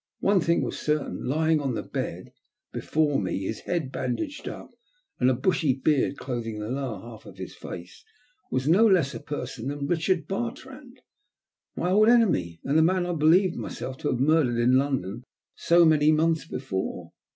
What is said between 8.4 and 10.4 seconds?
was no less a person than Richard